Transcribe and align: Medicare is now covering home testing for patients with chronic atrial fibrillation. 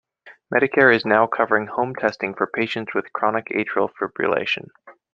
Medicare 0.51 0.91
is 0.95 1.05
now 1.05 1.27
covering 1.27 1.67
home 1.67 1.93
testing 1.93 2.33
for 2.33 2.47
patients 2.47 2.95
with 2.95 3.13
chronic 3.13 3.49
atrial 3.49 3.87
fibrillation. 4.01 4.69